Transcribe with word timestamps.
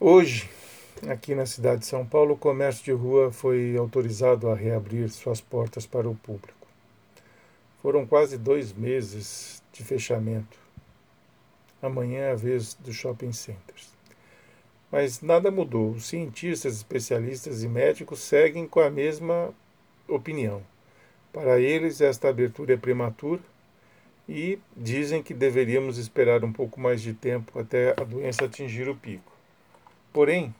Hoje, 0.00 0.48
aqui 1.10 1.34
na 1.34 1.44
cidade 1.44 1.80
de 1.80 1.86
São 1.86 2.06
Paulo, 2.06 2.34
o 2.34 2.38
comércio 2.38 2.84
de 2.84 2.92
rua 2.92 3.32
foi 3.32 3.76
autorizado 3.76 4.48
a 4.48 4.54
reabrir 4.54 5.08
suas 5.08 5.40
portas 5.40 5.86
para 5.86 6.08
o 6.08 6.14
público. 6.14 6.68
Foram 7.82 8.06
quase 8.06 8.38
dois 8.38 8.72
meses 8.72 9.60
de 9.72 9.82
fechamento. 9.82 10.56
Amanhã 11.82 12.20
é 12.20 12.30
a 12.30 12.36
vez 12.36 12.74
dos 12.74 12.94
shopping 12.94 13.32
centers. 13.32 13.92
Mas 14.88 15.20
nada 15.20 15.50
mudou. 15.50 15.90
Os 15.90 16.06
cientistas, 16.06 16.76
especialistas 16.76 17.64
e 17.64 17.68
médicos 17.68 18.20
seguem 18.20 18.68
com 18.68 18.78
a 18.78 18.88
mesma 18.88 19.52
opinião. 20.06 20.62
Para 21.32 21.58
eles, 21.58 22.00
esta 22.00 22.28
abertura 22.28 22.74
é 22.74 22.76
prematura 22.76 23.42
e 24.28 24.60
dizem 24.76 25.24
que 25.24 25.34
deveríamos 25.34 25.98
esperar 25.98 26.44
um 26.44 26.52
pouco 26.52 26.78
mais 26.78 27.02
de 27.02 27.14
tempo 27.14 27.58
até 27.58 28.00
a 28.00 28.04
doença 28.04 28.44
atingir 28.44 28.88
o 28.88 28.94
pico. 28.94 29.37
Porém, 30.12 30.54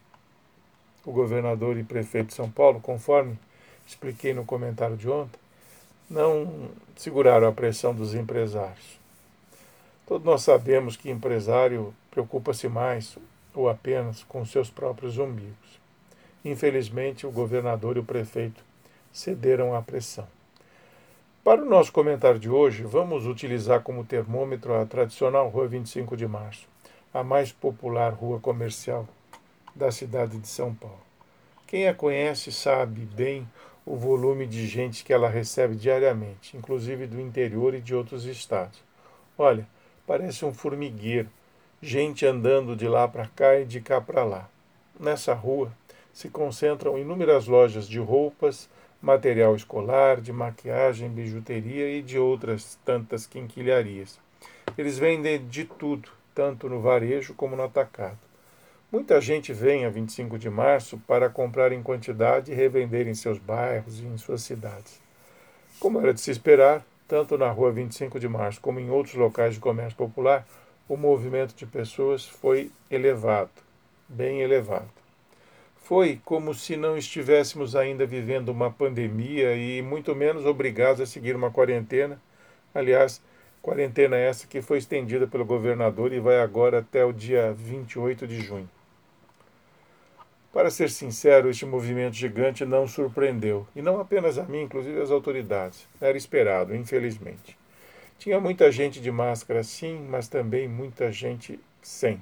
o 1.04 1.12
governador 1.12 1.76
e 1.78 1.84
prefeito 1.84 2.28
de 2.28 2.34
São 2.34 2.50
Paulo, 2.50 2.80
conforme 2.80 3.38
expliquei 3.86 4.34
no 4.34 4.44
comentário 4.44 4.96
de 4.96 5.08
ontem, 5.08 5.38
não 6.08 6.70
seguraram 6.96 7.48
a 7.48 7.52
pressão 7.52 7.94
dos 7.94 8.14
empresários. 8.14 8.98
Todos 10.06 10.24
nós 10.24 10.42
sabemos 10.42 10.96
que 10.96 11.10
empresário 11.10 11.94
preocupa-se 12.10 12.68
mais 12.68 13.16
ou 13.54 13.68
apenas 13.68 14.22
com 14.24 14.44
seus 14.44 14.70
próprios 14.70 15.18
umbigos. 15.18 15.78
Infelizmente, 16.44 17.26
o 17.26 17.30
governador 17.30 17.96
e 17.96 18.00
o 18.00 18.04
prefeito 18.04 18.62
cederam 19.12 19.74
à 19.74 19.82
pressão. 19.82 20.26
Para 21.42 21.62
o 21.62 21.68
nosso 21.68 21.92
comentário 21.92 22.38
de 22.38 22.48
hoje, 22.48 22.82
vamos 22.82 23.26
utilizar 23.26 23.82
como 23.82 24.04
termômetro 24.04 24.74
a 24.74 24.84
tradicional 24.84 25.48
Rua 25.48 25.66
25 25.66 26.16
de 26.16 26.26
Março, 26.26 26.68
a 27.12 27.22
mais 27.22 27.50
popular 27.52 28.12
rua 28.12 28.38
comercial 28.38 29.08
da 29.74 29.90
cidade 29.90 30.38
de 30.38 30.48
São 30.48 30.74
Paulo. 30.74 31.00
Quem 31.66 31.86
a 31.88 31.94
conhece 31.94 32.50
sabe 32.50 33.02
bem 33.02 33.46
o 33.84 33.96
volume 33.96 34.46
de 34.46 34.66
gente 34.66 35.02
que 35.02 35.12
ela 35.12 35.28
recebe 35.28 35.74
diariamente, 35.74 36.56
inclusive 36.56 37.06
do 37.06 37.20
interior 37.20 37.74
e 37.74 37.80
de 37.80 37.94
outros 37.94 38.24
estados. 38.24 38.82
Olha, 39.36 39.66
parece 40.06 40.44
um 40.44 40.52
formigueiro, 40.52 41.28
gente 41.80 42.26
andando 42.26 42.76
de 42.76 42.86
lá 42.86 43.08
para 43.08 43.26
cá 43.28 43.58
e 43.58 43.64
de 43.64 43.80
cá 43.80 44.00
para 44.00 44.24
lá. 44.24 44.48
Nessa 44.98 45.32
rua 45.32 45.72
se 46.12 46.28
concentram 46.28 46.98
inúmeras 46.98 47.46
lojas 47.46 47.88
de 47.88 47.98
roupas, 47.98 48.68
material 49.00 49.54
escolar, 49.54 50.20
de 50.20 50.32
maquiagem, 50.32 51.08
bijuteria 51.08 51.90
e 51.90 52.02
de 52.02 52.18
outras 52.18 52.78
tantas 52.84 53.26
quinquilharias. 53.26 54.18
Eles 54.76 54.98
vendem 54.98 55.46
de 55.46 55.64
tudo, 55.64 56.10
tanto 56.34 56.68
no 56.68 56.80
varejo 56.80 57.34
como 57.34 57.56
no 57.56 57.62
atacado. 57.62 58.27
Muita 58.90 59.20
gente 59.20 59.52
vem 59.52 59.84
a 59.84 59.90
25 59.90 60.38
de 60.38 60.48
março 60.48 60.96
para 61.06 61.28
comprar 61.28 61.72
em 61.72 61.82
quantidade 61.82 62.50
e 62.50 62.54
revender 62.54 63.06
em 63.06 63.12
seus 63.12 63.36
bairros 63.36 64.00
e 64.00 64.06
em 64.06 64.16
suas 64.16 64.40
cidades. 64.40 64.98
Como 65.78 66.00
era 66.00 66.14
de 66.14 66.22
se 66.22 66.30
esperar, 66.30 66.82
tanto 67.06 67.36
na 67.36 67.50
rua 67.50 67.70
25 67.70 68.18
de 68.18 68.26
março 68.26 68.62
como 68.62 68.80
em 68.80 68.88
outros 68.88 69.14
locais 69.14 69.52
de 69.52 69.60
comércio 69.60 69.94
popular, 69.94 70.48
o 70.88 70.96
movimento 70.96 71.54
de 71.54 71.66
pessoas 71.66 72.24
foi 72.24 72.72
elevado, 72.90 73.50
bem 74.08 74.40
elevado. 74.40 74.88
Foi 75.84 76.18
como 76.24 76.54
se 76.54 76.74
não 76.74 76.96
estivéssemos 76.96 77.76
ainda 77.76 78.06
vivendo 78.06 78.48
uma 78.48 78.70
pandemia 78.70 79.54
e 79.54 79.82
muito 79.82 80.16
menos 80.16 80.46
obrigados 80.46 81.02
a 81.02 81.06
seguir 81.06 81.36
uma 81.36 81.50
quarentena. 81.50 82.18
Aliás, 82.74 83.20
quarentena 83.60 84.16
essa 84.16 84.46
que 84.46 84.62
foi 84.62 84.78
estendida 84.78 85.26
pelo 85.26 85.44
governador 85.44 86.10
e 86.10 86.18
vai 86.18 86.40
agora 86.40 86.78
até 86.78 87.04
o 87.04 87.12
dia 87.12 87.52
28 87.52 88.26
de 88.26 88.40
junho. 88.40 88.77
Para 90.52 90.70
ser 90.70 90.88
sincero, 90.90 91.50
este 91.50 91.66
movimento 91.66 92.14
gigante 92.14 92.64
não 92.64 92.86
surpreendeu, 92.86 93.66
e 93.76 93.82
não 93.82 94.00
apenas 94.00 94.38
a 94.38 94.44
mim, 94.44 94.62
inclusive 94.62 95.00
as 95.00 95.10
autoridades. 95.10 95.86
Era 96.00 96.16
esperado, 96.16 96.74
infelizmente. 96.74 97.56
Tinha 98.18 98.40
muita 98.40 98.72
gente 98.72 99.00
de 99.00 99.12
máscara, 99.12 99.62
sim, 99.62 100.06
mas 100.08 100.26
também 100.26 100.66
muita 100.66 101.12
gente 101.12 101.60
sem. 101.82 102.20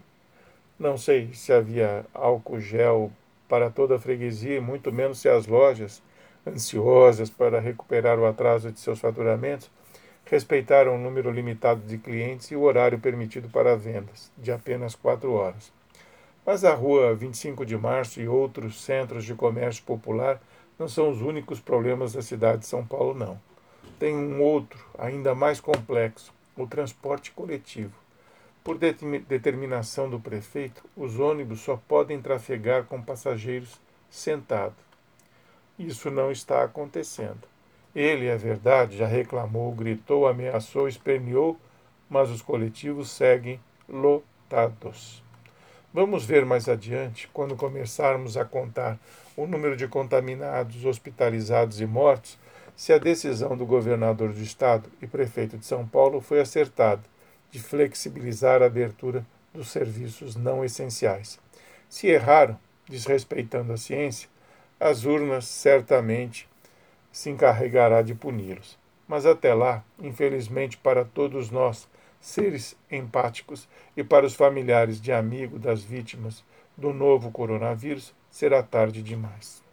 Não 0.79 0.99
sei 0.99 1.33
se 1.33 1.53
havia 1.53 2.05
álcool 2.13 2.61
gel 2.61 3.13
para 3.49 3.71
toda 3.71 3.95
a 3.95 3.99
freguesia, 3.99 4.61
muito 4.61 4.93
menos 4.93 5.21
se 5.21 5.29
as 5.29 5.47
lojas, 5.47 6.03
ansiosas 6.47 7.31
para 7.31 7.61
recuperar 7.61 8.19
o 8.19 8.27
atraso 8.27 8.71
de 8.73 8.81
seus 8.81 8.99
faturamentos, 8.99 9.71
respeitaram 10.25 10.97
o 10.97 10.99
número 10.99 11.31
limitado 11.31 11.81
de 11.83 11.97
clientes 11.97 12.51
e 12.51 12.57
o 12.57 12.63
horário 12.63 12.99
permitido 12.99 13.49
para 13.49 13.77
vendas, 13.77 14.31
de 14.37 14.51
apenas 14.51 14.97
quatro 14.97 15.33
horas. 15.33 15.73
Mas 16.47 16.65
a 16.65 16.73
Rua 16.73 17.13
25 17.13 17.67
de 17.67 17.77
Março 17.77 18.21
e 18.21 18.29
outros 18.29 18.81
centros 18.81 19.25
de 19.25 19.35
comércio 19.35 19.83
popular 19.83 20.41
não 20.79 20.87
são 20.87 21.11
os 21.11 21.21
únicos 21.21 21.59
problemas 21.59 22.13
da 22.13 22.23
cidade 22.23 22.59
de 22.59 22.67
São 22.67 22.87
Paulo, 22.87 23.15
não. 23.15 23.37
Tem 23.99 24.15
um 24.15 24.41
outro, 24.41 24.79
ainda 24.97 25.35
mais 25.35 25.59
complexo, 25.59 26.33
o 26.57 26.65
transporte 26.65 27.33
coletivo. 27.33 27.93
Por 28.63 28.79
determinação 28.79 30.09
do 30.09 30.21
prefeito, 30.21 30.85
os 30.97 31.19
ônibus 31.19 31.63
só 31.63 31.77
podem 31.89 32.23
trafegar 32.23 32.85
com 32.85 33.03
passageiros 33.03 33.81
sentados. 34.09 34.79
Isso 35.77 36.13
não 36.13 36.31
está 36.31 36.63
acontecendo. 36.63 37.43
Ele, 37.93 38.27
é 38.27 38.37
verdade, 38.37 38.99
já 38.99 39.07
reclamou, 39.07 39.73
gritou, 39.73 40.29
ameaçou, 40.29 40.87
esperneou, 40.87 41.59
mas 42.09 42.31
os 42.31 42.41
coletivos 42.41 43.11
seguem 43.11 43.59
lotados. 43.89 45.26
Vamos 45.95 46.25
ver 46.25 46.45
mais 46.45 46.69
adiante, 46.69 47.29
quando 47.33 47.57
começarmos 47.57 48.37
a 48.37 48.45
contar 48.45 48.99
o 49.37 49.47
número 49.47 49.77
de 49.77 49.89
contaminados, 49.89 50.85
hospitalizados 50.85 51.81
e 51.81 51.87
mortos, 51.87 52.39
se 52.77 52.93
a 52.93 52.99
decisão 52.99 53.57
do 53.57 53.65
governador 53.65 54.33
do 54.33 54.43
estado 54.43 54.91
e 55.01 55.07
prefeito 55.07 55.57
de 55.57 55.65
São 55.65 55.87
Paulo 55.87 56.21
foi 56.21 56.41
acertada 56.41 57.03
de 57.51 57.59
flexibilizar 57.59 58.63
a 58.63 58.67
abertura 58.67 59.25
dos 59.55 59.71
serviços 59.71 60.37
não 60.37 60.63
essenciais. 60.63 61.39
Se 61.89 62.09
erraram, 62.09 62.59
desrespeitando 62.87 63.73
a 63.73 63.79
ciência, 63.79 64.29
as 64.79 65.05
urnas 65.05 65.47
certamente 65.47 66.47
se 67.11 67.31
encarregará 67.31 68.03
de 68.03 68.15
puni-los. 68.15 68.79
Mas 69.09 69.25
até 69.25 69.55
lá, 69.55 69.83
infelizmente 69.99 70.77
para 70.77 71.05
todos 71.05 71.51
nós, 71.51 71.89
seres 72.27 72.77
empáticos 72.91 73.69
e 73.97 74.03
para 74.03 74.27
os 74.27 74.35
familiares 74.35 75.01
de 75.01 75.13
amigo 75.13 75.61
das 75.61 75.85
vítimas 75.85 76.45
do 76.77 76.93
novo 76.93 77.31
coronavírus 77.31 78.13
será 78.29 78.65
tarde 78.65 79.01
demais. 79.01 79.66